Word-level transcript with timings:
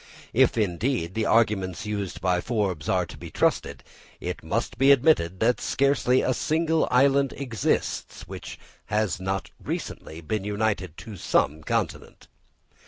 If, 0.33 0.57
indeed, 0.57 1.13
the 1.13 1.27
arguments 1.27 1.85
used 1.85 2.21
by 2.21 2.41
Forbes 2.41 2.89
are 2.89 3.05
to 3.05 3.17
be 3.19 3.29
trusted, 3.29 3.83
it 4.19 4.43
must 4.43 4.79
be 4.79 4.91
admitted 4.91 5.39
that 5.41 5.61
scarcely 5.61 6.23
a 6.23 6.33
single 6.33 6.87
island 6.89 7.33
exists 7.33 8.23
which 8.27 8.57
has 8.87 9.19
not 9.19 9.51
recently 9.63 10.19
been 10.19 10.43
united 10.43 10.97
to 11.05 11.17
some 11.17 11.61
continent. 11.61 12.27